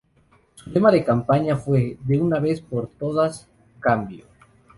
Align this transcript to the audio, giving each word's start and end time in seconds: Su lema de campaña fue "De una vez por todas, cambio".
Su 0.55 0.71
lema 0.71 0.91
de 0.91 1.05
campaña 1.05 1.55
fue 1.55 1.95
"De 2.05 2.19
una 2.19 2.39
vez 2.39 2.59
por 2.59 2.87
todas, 2.87 3.47
cambio". 3.79 4.25